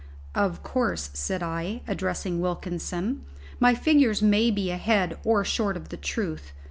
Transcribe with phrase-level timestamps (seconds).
[0.33, 3.23] "Of course," said I, addressing Wilkinson,
[3.59, 6.53] "my figures may be ahead or short of the truth.